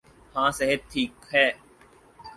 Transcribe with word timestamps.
ہاں 0.35 0.49
صحت 0.57 0.81
ٹھیک 0.91 1.11
ہو۔ 1.31 1.45